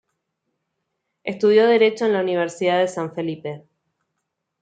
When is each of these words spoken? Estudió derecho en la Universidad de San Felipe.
Estudió 1.23 1.67
derecho 1.67 2.07
en 2.07 2.13
la 2.13 2.21
Universidad 2.21 2.79
de 2.79 2.87
San 2.87 3.13
Felipe. 3.13 3.67